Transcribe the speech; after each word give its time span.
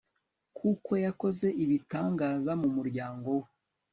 kuko 0.57 0.91
yakoze 1.05 1.47
ibitangaza 1.63 2.51
mu 2.61 2.69
muryango 2.77 3.29
we 3.41 3.47